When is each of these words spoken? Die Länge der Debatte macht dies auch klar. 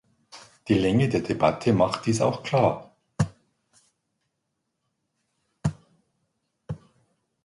Die 0.67 0.79
Länge 0.79 1.09
der 1.09 1.19
Debatte 1.19 1.73
macht 1.73 2.07
dies 2.07 2.21
auch 2.21 2.41
klar. 2.41 2.95